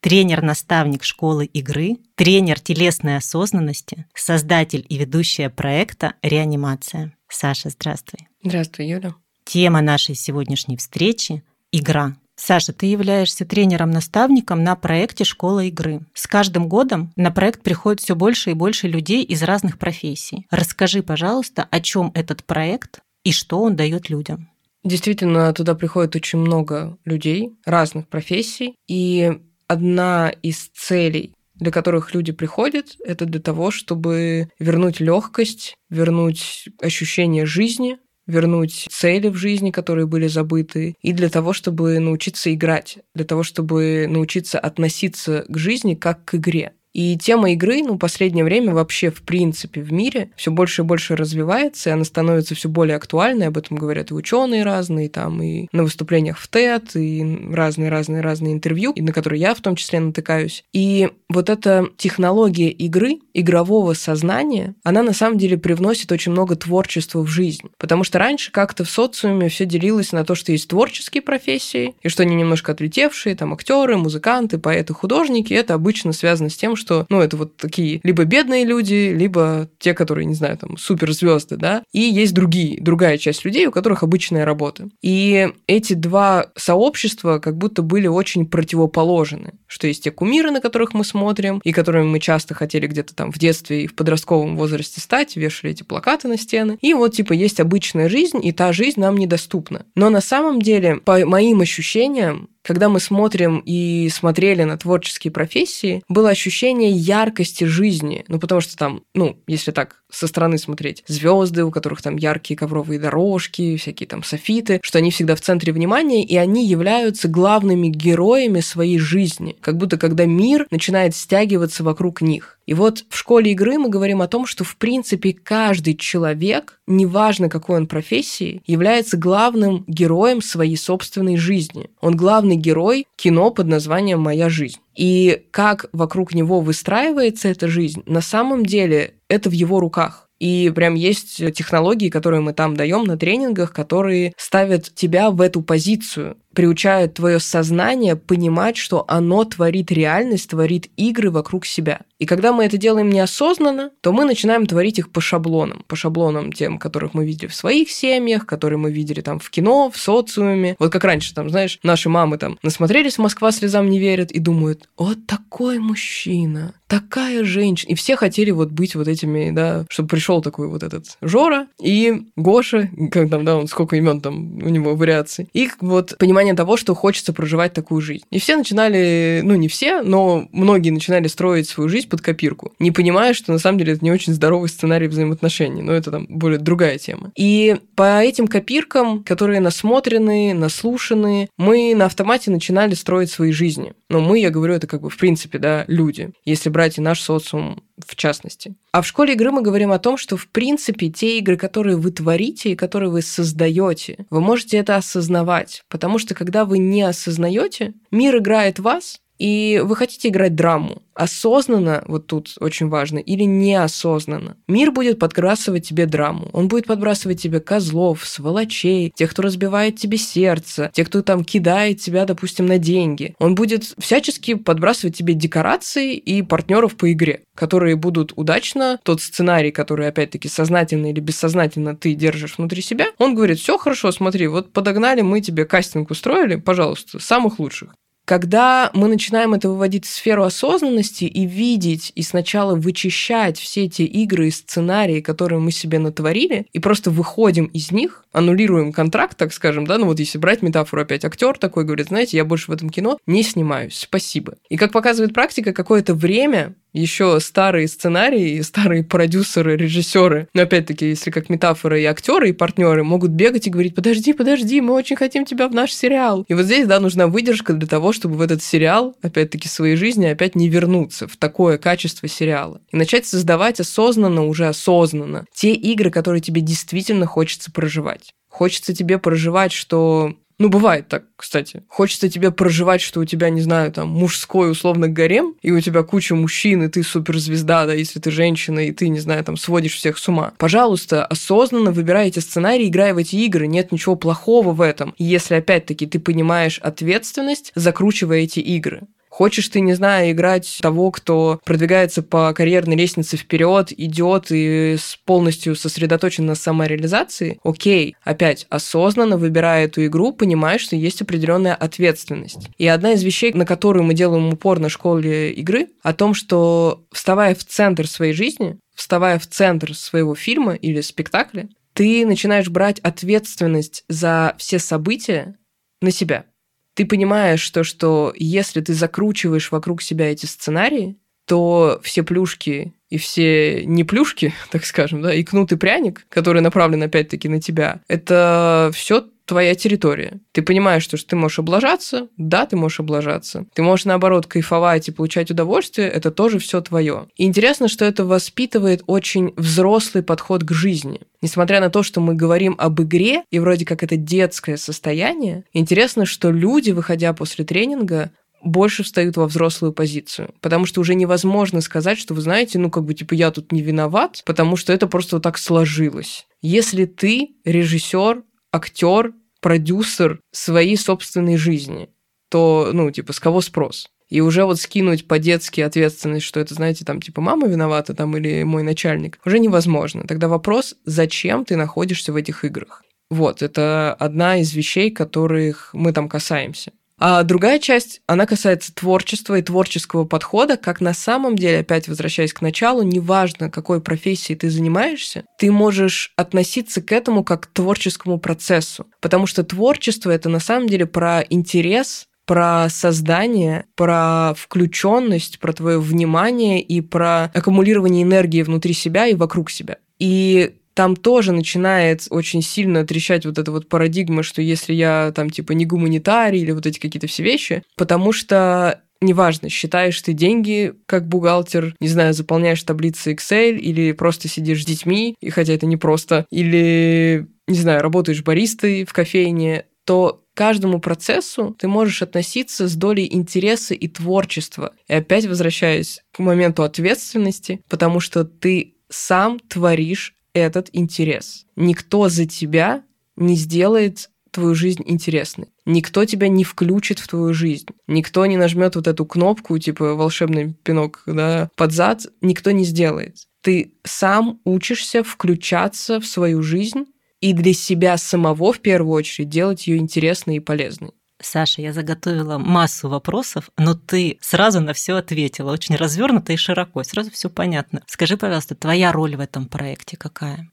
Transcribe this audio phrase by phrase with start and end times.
[0.00, 7.14] тренер-наставник школы игры, тренер телесной осознанности, создатель и ведущая проекта «Реанимация».
[7.28, 8.28] Саша, здравствуй.
[8.42, 9.14] Здравствуй, Юля.
[9.44, 12.16] Тема нашей сегодняшней встречи– игра.
[12.36, 16.00] Саша, ты являешься тренером-наставником на проекте «Школа игры».
[16.14, 20.46] С каждым годом на проект приходит все больше и больше людей из разных профессий.
[20.50, 24.48] Расскажи, пожалуйста, о чем этот проект и что он дает людям.
[24.82, 29.38] Действительно, туда приходит очень много людей разных профессий, и
[29.70, 37.44] одна из целей для которых люди приходят, это для того, чтобы вернуть легкость, вернуть ощущение
[37.44, 43.26] жизни, вернуть цели в жизни, которые были забыты, и для того, чтобы научиться играть, для
[43.26, 46.72] того, чтобы научиться относиться к жизни как к игре.
[46.92, 51.16] И тема игры, ну, последнее время вообще, в принципе, в мире все больше и больше
[51.16, 55.68] развивается, и она становится все более актуальной, об этом говорят и ученые разные, там, и
[55.72, 60.64] на выступлениях в ТЭД, и разные-разные-разные интервью, и на которые я в том числе натыкаюсь.
[60.72, 67.20] И вот эта технология игры, игрового сознания, она на самом деле привносит очень много творчества
[67.20, 67.68] в жизнь.
[67.78, 72.08] Потому что раньше как-то в социуме все делилось на то, что есть творческие профессии, и
[72.08, 77.06] что они немножко отлетевшие, там, актеры, музыканты, поэты, художники, это обычно связано с тем, что,
[77.08, 81.84] ну, это вот такие либо бедные люди, либо те, которые, не знаю, там, суперзвезды, да,
[81.92, 84.88] и есть другие, другая часть людей, у которых обычная работа.
[85.02, 90.94] И эти два сообщества как будто были очень противоположны, что есть те кумиры, на которых
[90.94, 95.00] мы смотрим, и которыми мы часто хотели где-то там в детстве и в подростковом возрасте
[95.00, 96.78] стать, вешали эти плакаты на стены.
[96.80, 99.84] И вот, типа, есть обычная жизнь, и та жизнь нам недоступна.
[99.94, 106.02] Но на самом деле, по моим ощущениям, когда мы смотрим и смотрели на творческие профессии,
[106.08, 108.24] было ощущение яркости жизни.
[108.28, 112.56] Ну, потому что там, ну, если так со стороны смотреть, звезды, у которых там яркие
[112.56, 117.88] ковровые дорожки, всякие там софиты, что они всегда в центре внимания, и они являются главными
[117.88, 119.56] героями своей жизни.
[119.60, 122.58] Как будто когда мир начинает стягиваться вокруг них.
[122.70, 127.48] И вот в школе игры мы говорим о том, что в принципе каждый человек, неважно
[127.48, 131.90] какой он профессии, является главным героем своей собственной жизни.
[132.00, 134.78] Он главный герой кино под названием «Моя жизнь».
[134.94, 140.29] И как вокруг него выстраивается эта жизнь, на самом деле это в его руках.
[140.40, 145.60] И прям есть технологии, которые мы там даем на тренингах, которые ставят тебя в эту
[145.62, 152.00] позицию приучают твое сознание понимать, что оно творит реальность, творит игры вокруг себя.
[152.18, 155.84] И когда мы это делаем неосознанно, то мы начинаем творить их по шаблонам.
[155.86, 159.90] По шаблонам тем, которых мы видели в своих семьях, которые мы видели там в кино,
[159.90, 160.76] в социуме.
[160.78, 164.88] Вот как раньше, там, знаешь, наши мамы там насмотрелись «Москва слезам не верит» и думают,
[164.98, 167.92] вот такой мужчина, такая женщина.
[167.92, 172.26] И все хотели вот быть вот этими, да, чтобы пришел такой вот этот Жора и
[172.36, 175.48] Гоша, как там, да, он сколько имен там у него вариаций.
[175.52, 178.24] И вот понимание того, что хочется проживать такую жизнь.
[178.30, 182.92] И все начинали, ну не все, но многие начинали строить свою жизнь под копирку, не
[182.92, 186.58] понимая, что на самом деле это не очень здоровый сценарий взаимоотношений, но это там более
[186.58, 187.32] другая тема.
[187.36, 193.94] И по этим копиркам, которые насмотрены, наслушаны, мы на автомате начинали строить свои жизни.
[194.08, 197.20] Но мы, я говорю, это как бы в принципе, да, люди, если брать и наш
[197.20, 198.74] социум в частности.
[198.92, 202.10] А в школе игры мы говорим о том, что в принципе те игры, которые вы
[202.10, 207.94] творите и которые вы создаете, вы можете это осознавать, потому что когда вы не осознаете,
[208.10, 214.58] мир играет вас, и вы хотите играть драму, осознанно, вот тут очень важно, или неосознанно.
[214.68, 216.50] Мир будет подбрасывать тебе драму.
[216.52, 222.00] Он будет подбрасывать тебе козлов, сволочей, тех, кто разбивает тебе сердце, тех, кто там кидает
[222.00, 223.34] тебя, допустим, на деньги.
[223.38, 229.70] Он будет всячески подбрасывать тебе декорации и партнеров по игре, которые будут удачно, тот сценарий,
[229.70, 234.74] который, опять-таки, сознательно или бессознательно ты держишь внутри себя, он говорит, все хорошо, смотри, вот
[234.74, 237.94] подогнали мы тебе кастинг устроили, пожалуйста, самых лучших.
[238.30, 244.02] Когда мы начинаем это выводить в сферу осознанности и видеть, и сначала вычищать все эти
[244.02, 249.52] игры и сценарии, которые мы себе натворили, и просто выходим из них, аннулируем контракт, так
[249.52, 252.74] скажем, да, ну вот если брать метафору опять, актер такой говорит, знаете, я больше в
[252.74, 254.54] этом кино не снимаюсь, спасибо.
[254.68, 261.30] И как показывает практика, какое-то время еще старые сценарии, старые продюсеры, режиссеры, но опять-таки, если
[261.30, 265.44] как метафора и актеры, и партнеры могут бегать и говорить, подожди, подожди, мы очень хотим
[265.44, 266.44] тебя в наш сериал.
[266.48, 270.26] И вот здесь, да, нужна выдержка для того, чтобы в этот сериал, опять-таки, своей жизни
[270.26, 272.80] опять не вернуться в такое качество сериала.
[272.90, 278.34] И начать создавать осознанно, уже осознанно, те игры, которые тебе действительно хочется проживать.
[278.48, 281.82] Хочется тебе проживать, что ну, бывает так, кстати.
[281.88, 286.02] Хочется тебе проживать, что у тебя, не знаю, там, мужской условно гарем, и у тебя
[286.02, 289.94] куча мужчин, и ты суперзвезда, да, если ты женщина, и ты, не знаю, там, сводишь
[289.94, 290.52] всех с ума.
[290.58, 295.14] Пожалуйста, осознанно выбирайте сценарий, играй в эти игры, нет ничего плохого в этом.
[295.16, 299.04] Если, опять-таки, ты понимаешь ответственность, закручивая эти игры.
[299.30, 305.76] Хочешь ты, не знаю, играть того, кто продвигается по карьерной лестнице вперед, идет и полностью
[305.76, 312.68] сосредоточен на самореализации, окей, опять осознанно выбирая эту игру, понимаешь, что есть определенная ответственность.
[312.76, 317.04] И одна из вещей, на которую мы делаем упор на школе игры, о том, что
[317.12, 322.98] вставая в центр своей жизни, вставая в центр своего фильма или спектакля, ты начинаешь брать
[322.98, 325.56] ответственность за все события
[326.00, 326.46] на себя
[326.94, 331.18] ты понимаешь, что, что если ты закручиваешь вокруг себя эти сценарии,
[331.50, 336.62] то все плюшки и все не плюшки, так скажем, да, и кнут и пряник, который
[336.62, 340.38] направлен опять-таки на тебя, это все твоя территория.
[340.52, 343.66] Ты понимаешь, что ты можешь облажаться, да, ты можешь облажаться.
[343.74, 347.26] Ты можешь, наоборот, кайфовать и получать удовольствие, это тоже все твое.
[347.36, 351.22] И интересно, что это воспитывает очень взрослый подход к жизни.
[351.42, 356.26] Несмотря на то, что мы говорим об игре, и вроде как это детское состояние, интересно,
[356.26, 358.30] что люди, выходя после тренинга,
[358.62, 360.54] больше встают во взрослую позицию.
[360.60, 363.82] Потому что уже невозможно сказать, что вы знаете, ну как бы типа я тут не
[363.82, 366.46] виноват, потому что это просто вот так сложилось.
[366.62, 368.42] Если ты режиссер,
[368.72, 372.08] актер, продюсер своей собственной жизни,
[372.48, 374.08] то, ну, типа, с кого спрос?
[374.28, 378.62] И уже вот скинуть по-детски ответственность, что это, знаете, там, типа, мама виновата там или
[378.62, 380.24] мой начальник, уже невозможно.
[380.26, 383.02] Тогда вопрос, зачем ты находишься в этих играх?
[383.28, 386.92] Вот, это одна из вещей, которых мы там касаемся.
[387.20, 392.54] А другая часть, она касается творчества и творческого подхода, как на самом деле, опять возвращаясь
[392.54, 398.38] к началу, неважно, какой профессией ты занимаешься, ты можешь относиться к этому как к творческому
[398.38, 399.06] процессу.
[399.20, 406.00] Потому что творчество— это на самом деле про интерес, про создание, про включенность, про твое
[406.00, 409.98] внимание и про аккумулирование энергии внутри себя и вокруг себя.
[410.18, 415.50] И там тоже начинает очень сильно трещать вот эта вот парадигма, что если я там
[415.50, 420.94] типа не гуманитарий или вот эти какие-то все вещи, потому что неважно, считаешь ты деньги
[421.06, 425.86] как бухгалтер, не знаю, заполняешь таблицы Excel или просто сидишь с детьми, и хотя это
[425.86, 432.88] не просто, или, не знаю, работаешь баристой в кофейне, то каждому процессу ты можешь относиться
[432.88, 434.94] с долей интереса и творчества.
[435.06, 441.66] И опять возвращаясь к моменту ответственности, потому что ты сам творишь этот интерес.
[441.76, 443.02] Никто за тебя
[443.36, 445.68] не сделает твою жизнь интересной.
[445.86, 447.86] Никто тебя не включит в твою жизнь.
[448.06, 452.26] Никто не нажмет вот эту кнопку, типа волшебный пинок да, под зад.
[452.40, 453.36] Никто не сделает.
[453.62, 457.06] Ты сам учишься включаться в свою жизнь
[457.40, 461.12] и для себя самого в первую очередь делать ее интересной и полезной.
[461.40, 467.02] Саша, я заготовила массу вопросов, но ты сразу на все ответила, очень развернуто и широко,
[467.02, 468.02] сразу все понятно.
[468.06, 470.70] Скажи, пожалуйста, твоя роль в этом проекте какая?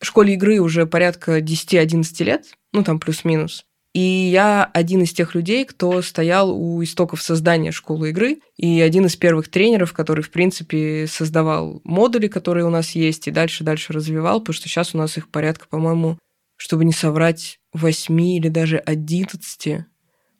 [0.00, 3.64] В школе игры уже порядка 10-11 лет, ну там плюс-минус.
[3.94, 9.06] И я один из тех людей, кто стоял у истоков создания школы игры, и один
[9.06, 14.40] из первых тренеров, который, в принципе, создавал модули, которые у нас есть, и дальше-дальше развивал,
[14.40, 16.18] потому что сейчас у нас их порядка, по-моему,
[16.56, 19.86] чтобы не соврать, 8 или даже 11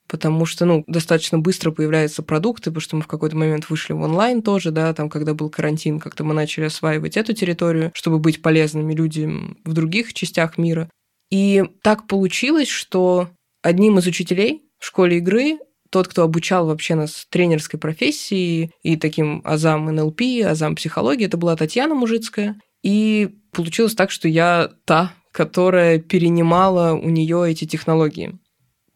[0.09, 4.01] потому что, ну, достаточно быстро появляются продукты, потому что мы в какой-то момент вышли в
[4.01, 8.43] онлайн тоже, да, там, когда был карантин, как-то мы начали осваивать эту территорию, чтобы быть
[8.43, 10.91] полезными людям в других частях мира.
[11.31, 13.31] И так получилось, что
[13.63, 15.59] одним из учителей в школе игры
[15.91, 21.57] тот, кто обучал вообще нас тренерской профессии и таким азам НЛП, азам психологии, это была
[21.57, 22.61] Татьяна Мужицкая.
[22.83, 28.39] И получилось так, что я та, которая перенимала у нее эти технологии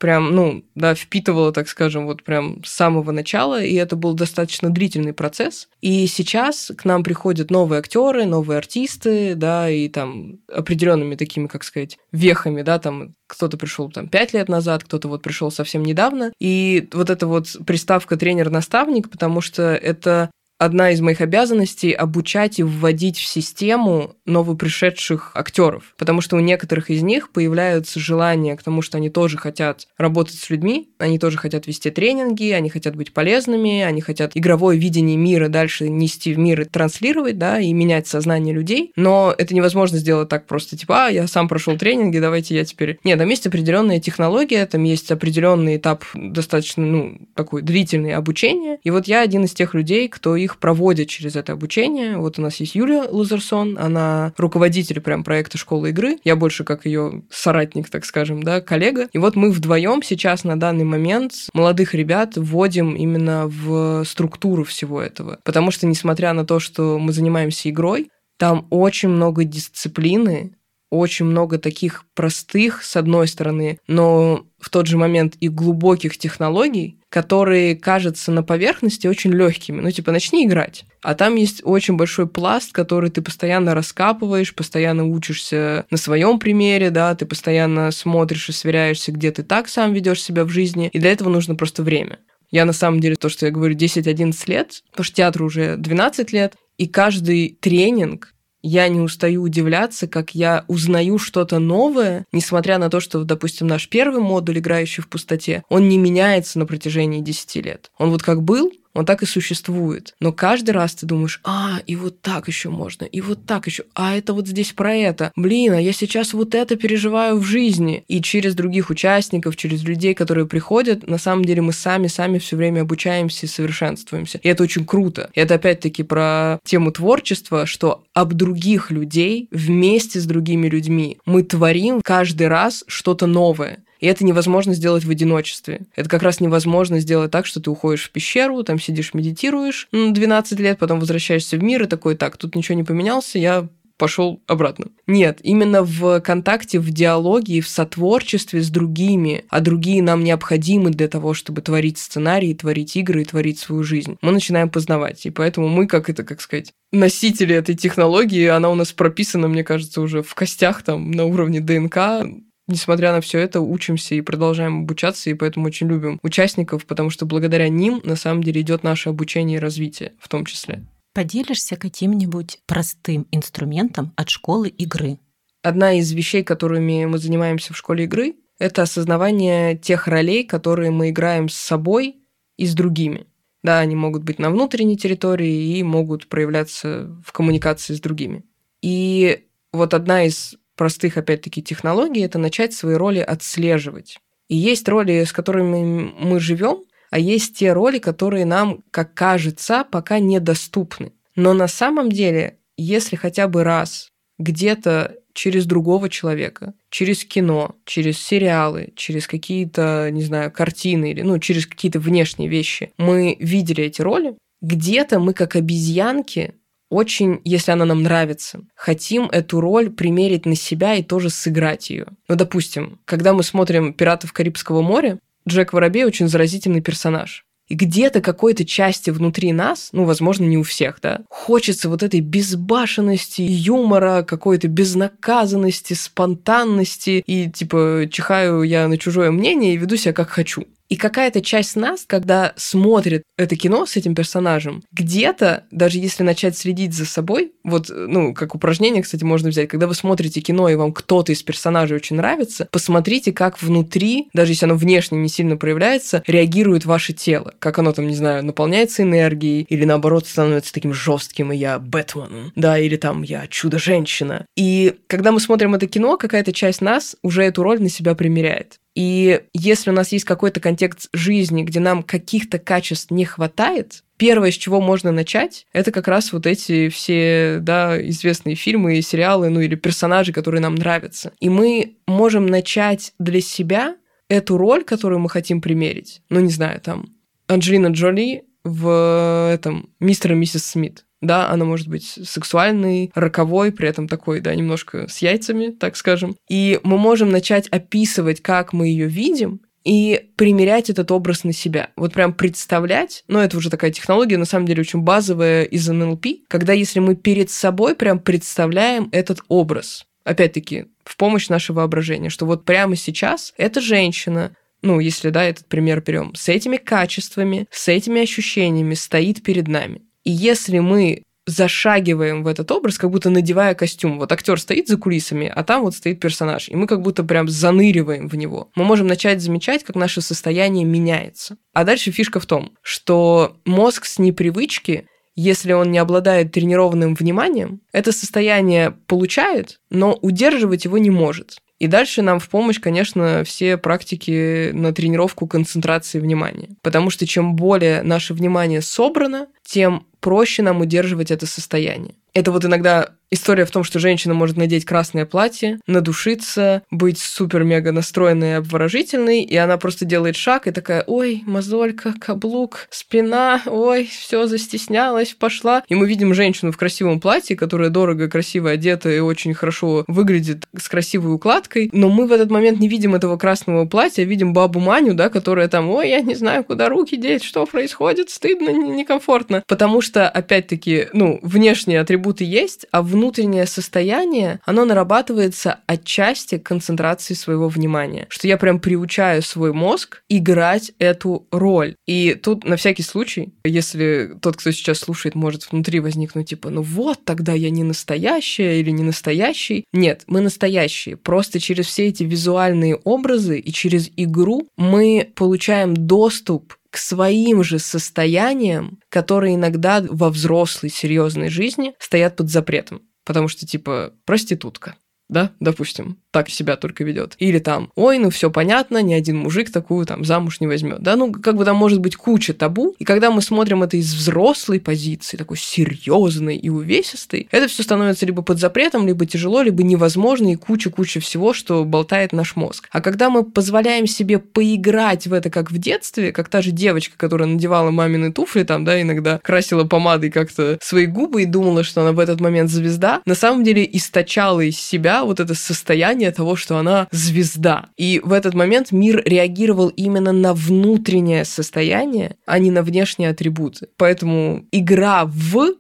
[0.01, 4.71] прям, ну, да, впитывала, так скажем, вот прям с самого начала, и это был достаточно
[4.71, 5.69] длительный процесс.
[5.83, 11.65] И сейчас к нам приходят новые актеры, новые артисты, да, и там определенными такими, как
[11.65, 16.33] сказать, вехами, да, там кто-то пришел там пять лет назад, кто-то вот пришел совсем недавно.
[16.41, 20.31] И вот эта вот приставка тренер-наставник, потому что это
[20.61, 26.91] одна из моих обязанностей обучать и вводить в систему новопришедших актеров, потому что у некоторых
[26.91, 31.39] из них появляются желания к тому, что они тоже хотят работать с людьми, они тоже
[31.39, 36.39] хотят вести тренинги, они хотят быть полезными, они хотят игровое видение мира дальше нести в
[36.39, 41.07] мир и транслировать, да, и менять сознание людей, но это невозможно сделать так просто, типа,
[41.07, 42.99] а, я сам прошел тренинги, давайте я теперь...
[43.03, 48.91] Нет, там есть определенная технология, там есть определенный этап достаточно, ну, такой длительный обучения, и
[48.91, 52.17] вот я один из тех людей, кто их проводит через это обучение.
[52.17, 56.19] Вот у нас есть Юлия Лузерсон, она руководитель прям проекта школы игры.
[56.25, 59.09] Я больше как ее соратник, так скажем, да, коллега.
[59.13, 65.01] И вот мы вдвоем сейчас на данный момент молодых ребят вводим именно в структуру всего
[65.01, 65.39] этого.
[65.45, 70.55] Потому что, несмотря на то, что мы занимаемся игрой, там очень много дисциплины,
[70.91, 76.99] очень много таких простых, с одной стороны, но в тот же момент и глубоких технологий,
[77.09, 79.81] которые кажутся на поверхности очень легкими.
[79.81, 80.85] Ну, типа, начни играть.
[81.03, 86.91] А там есть очень большой пласт, который ты постоянно раскапываешь, постоянно учишься на своем примере,
[86.91, 90.99] да, ты постоянно смотришь и сверяешься, где ты так сам ведешь себя в жизни, и
[90.99, 92.19] для этого нужно просто время.
[92.51, 96.33] Я на самом деле, то, что я говорю, 10-11 лет, потому что театру уже 12
[96.33, 102.91] лет, и каждый тренинг я не устаю удивляться, как я узнаю что-то новое, несмотря на
[102.91, 107.57] то, что, допустим, наш первый модуль, играющий в пустоте, он не меняется на протяжении 10
[107.65, 107.91] лет.
[107.99, 110.15] Он вот как был, он так и существует.
[110.21, 113.85] Но каждый раз ты думаешь, а, и вот так еще можно, и вот так еще,
[113.95, 115.33] а это вот здесь про это.
[115.37, 118.05] Блин, а я сейчас вот это переживаю в жизни.
[118.09, 122.83] И через других участников, через людей, которые приходят, на самом деле мы сами-сами все время
[122.83, 124.39] обучаемся и совершенствуемся.
[124.43, 125.31] И это очень круто.
[125.35, 131.43] И это опять-таки про тему творчества, что об других людей вместе с другими людьми мы
[131.43, 133.85] творим каждый раз что-то новое.
[134.01, 135.83] И это невозможно сделать в одиночестве.
[135.95, 140.59] Это как раз невозможно сделать так, что ты уходишь в пещеру, там сидишь, медитируешь 12
[140.59, 143.69] лет, потом возвращаешься в мир и такой, так, тут ничего не поменялся, я
[144.01, 144.87] пошел обратно.
[145.07, 151.07] Нет, именно в контакте, в диалоге в сотворчестве с другими, а другие нам необходимы для
[151.07, 154.17] того, чтобы творить сценарии, творить игры и творить свою жизнь.
[154.23, 158.75] Мы начинаем познавать, и поэтому мы, как это, как сказать, носители этой технологии, она у
[158.75, 162.25] нас прописана, мне кажется, уже в костях там на уровне ДНК,
[162.71, 167.27] несмотря на все это, учимся и продолжаем обучаться, и поэтому очень любим участников, потому что
[167.27, 170.85] благодаря ним на самом деле идет наше обучение и развитие в том числе.
[171.13, 175.19] Поделишься каким-нибудь простым инструментом от школы игры?
[175.63, 181.11] Одна из вещей, которыми мы занимаемся в школе игры, это осознавание тех ролей, которые мы
[181.11, 182.17] играем с собой
[182.57, 183.27] и с другими.
[183.63, 188.45] Да, они могут быть на внутренней территории и могут проявляться в коммуникации с другими.
[188.81, 194.19] И вот одна из простых, опять-таки, технологий, это начать свои роли отслеживать.
[194.49, 199.85] И есть роли, с которыми мы живем, а есть те роли, которые нам, как кажется,
[199.91, 201.13] пока недоступны.
[201.37, 204.09] Но на самом деле, если хотя бы раз
[204.39, 211.39] где-то через другого человека, через кино, через сериалы, через какие-то, не знаю, картины или, ну,
[211.41, 216.55] через какие-то внешние вещи, мы видели эти роли, где-то мы как обезьянки
[216.91, 222.07] очень, если она нам нравится, хотим эту роль примерить на себя и тоже сыграть ее.
[222.29, 225.19] Ну, допустим, когда мы смотрим «Пиратов Карибского моря»,
[225.49, 227.45] Джек Воробей очень заразительный персонаж.
[227.69, 232.19] И где-то какой-то части внутри нас, ну, возможно, не у всех, да, хочется вот этой
[232.19, 240.13] безбашенности, юмора, какой-то безнаказанности, спонтанности, и, типа, чихаю я на чужое мнение и веду себя
[240.13, 240.67] как хочу.
[240.91, 246.59] И какая-то часть нас, когда смотрит это кино с этим персонажем, где-то, даже если начать
[246.59, 250.75] следить за собой, вот, ну, как упражнение, кстати, можно взять, когда вы смотрите кино, и
[250.75, 255.57] вам кто-то из персонажей очень нравится, посмотрите, как внутри, даже если оно внешне не сильно
[255.57, 257.55] проявляется, реагирует ваше тело.
[257.61, 262.53] Как оно там, не знаю, наполняется энергией, или наоборот становится таким жестким, и я Бэтмен,
[262.57, 264.45] да, или там я чудо-женщина.
[264.57, 268.81] И когда мы смотрим это кино, какая-то часть нас уже эту роль на себя примеряет.
[268.95, 274.51] И если у нас есть какой-то контекст жизни, где нам каких-то качеств не хватает, первое,
[274.51, 279.49] с чего можно начать, это как раз вот эти все, да, известные фильмы и сериалы,
[279.49, 281.33] ну или персонажи, которые нам нравятся.
[281.41, 283.97] И мы можем начать для себя
[284.29, 286.23] эту роль, которую мы хотим примерить.
[286.29, 287.15] Ну, не знаю, там,
[287.47, 291.05] Анджелина Джоли в этом «Мистер и миссис Смит».
[291.21, 296.37] Да, она может быть сексуальной, роковой, при этом такой, да, немножко с яйцами, так скажем.
[296.49, 301.91] И мы можем начать описывать, как мы ее видим, и примерять этот образ на себя.
[301.97, 306.27] Вот прям представлять, но это уже такая технология, на самом деле очень базовая из НЛП,
[306.49, 312.47] когда если мы перед собой прям представляем этот образ, опять-таки, в помощь нашего воображения, что
[312.47, 317.89] вот прямо сейчас эта женщина, ну, если, да, этот пример берем, с этими качествами, с
[317.89, 320.03] этими ощущениями стоит перед нами.
[320.25, 324.19] И если мы зашагиваем в этот образ, как будто надевая костюм.
[324.19, 327.49] Вот актер стоит за кулисами, а там вот стоит персонаж, и мы как будто прям
[327.49, 328.71] заныриваем в него.
[328.77, 331.57] Мы можем начать замечать, как наше состояние меняется.
[331.73, 337.81] А дальше фишка в том, что мозг с непривычки если он не обладает тренированным вниманием,
[337.93, 341.61] это состояние получает, но удерживать его не может.
[341.81, 346.69] И дальше нам в помощь, конечно, все практики на тренировку концентрации внимания.
[346.83, 352.15] Потому что чем более наше внимание собрано, тем проще нам удерживать это состояние.
[352.35, 357.93] Это вот иногда история в том, что женщина может надеть красное платье, надушиться, быть супер-мега
[357.93, 364.07] настроенной и обворожительной, и она просто делает шаг и такая, ой, мозолька, каблук, спина, ой,
[364.07, 365.83] все застеснялась, пошла.
[365.89, 370.67] И мы видим женщину в красивом платье, которая дорого, красиво одета и очень хорошо выглядит
[370.77, 374.81] с красивой укладкой, но мы в этот момент не видим этого красного платья, видим бабу
[374.81, 379.63] Маню, да, которая там, ой, я не знаю, куда руки деть, что происходит, стыдно, некомфортно.
[379.67, 387.69] Потому что, опять-таки, ну, внешние атрибуты есть, а внутреннее состояние, оно нарабатывается отчасти концентрации своего
[387.69, 388.27] внимания.
[388.31, 391.97] Что я прям приучаю свой мозг играть эту роль.
[392.07, 396.81] И тут на всякий случай, если тот, кто сейчас слушает, может внутри возникнуть типа, ну
[396.81, 399.85] вот, тогда я не настоящая или не настоящий.
[399.93, 401.19] Нет, мы настоящие.
[401.19, 407.79] Просто через все эти визуальные образы и через игру мы получаем доступ к своим же
[407.79, 413.03] состояниям, которые иногда во взрослой серьезной жизни стоят под запретом.
[413.31, 414.97] Потому что, типа, проститутка,
[415.31, 417.37] да, допустим, так себя только ведет.
[417.39, 421.03] Или там, ой, ну все понятно, ни один мужик такую там замуж не возьмет.
[421.03, 422.95] Да, ну как бы там может быть куча табу.
[422.99, 428.27] И когда мы смотрим это из взрослой позиции, такой серьезной и увесистой, это все становится
[428.27, 432.89] либо под запретом, либо тяжело, либо невозможно и куча-куча всего, что болтает наш мозг.
[432.91, 437.17] А когда мы позволяем себе поиграть в это как в детстве, как та же девочка,
[437.17, 442.03] которая надевала мамины туфли, там, да, иногда красила помадой как-то свои губы и думала, что
[442.03, 446.57] она в этот момент звезда, на самом деле источала из себя вот это состояние того,
[446.57, 447.91] что она звезда.
[447.97, 453.89] И в этот момент мир реагировал именно на внутреннее состояние, а не на внешние атрибуты.
[453.97, 455.75] Поэтому игра в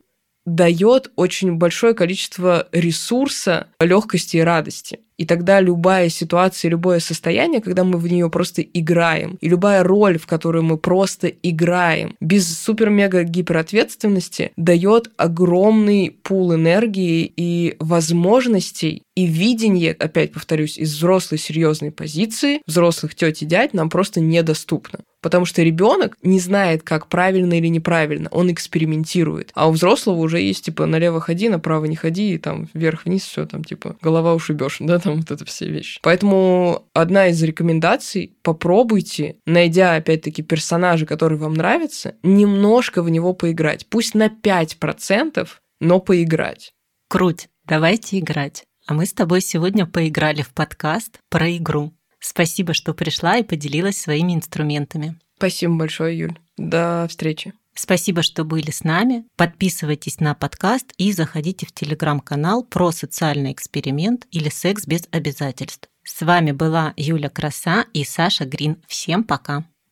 [0.54, 5.00] дает очень большое количество ресурса, легкости и радости.
[5.16, 10.18] И тогда любая ситуация, любое состояние, когда мы в нее просто играем, и любая роль,
[10.18, 19.26] в которую мы просто играем, без супер-мега гиперответственности, дает огромный пул энергии и возможностей и
[19.26, 25.00] видение, опять повторюсь, из взрослой серьезной позиции, взрослых теть и дядь нам просто недоступно.
[25.22, 29.50] Потому что ребенок не знает, как правильно или неправильно, он экспериментирует.
[29.54, 33.46] А у взрослого уже есть, типа, налево ходи, направо не ходи, и там вверх-вниз все
[33.46, 36.00] там, типа, голова ушибешь, да, там вот это все вещи.
[36.02, 43.86] Поэтому одна из рекомендаций— попробуйте, найдя, опять-таки, персонажа, который вам нравится, немножко в него поиграть.
[43.88, 45.48] Пусть на 5%,
[45.80, 46.72] но поиграть.
[47.08, 48.64] Круть, давайте играть.
[48.86, 51.92] А мы с тобой сегодня поиграли в подкаст про игру.
[52.20, 55.18] Спасибо, что пришла и поделилась своими инструментами.
[55.38, 56.38] Спасибо большое, Юль.
[56.56, 57.54] До встречи.
[57.74, 59.24] Спасибо, что были с нами.
[59.36, 65.88] Подписывайтесь на подкаст и заходите в телеграм-канал про социальный эксперимент или секс без обязательств.
[66.04, 68.82] С вами была Юля Краса и Саша Грин.
[68.86, 69.64] Всем пока!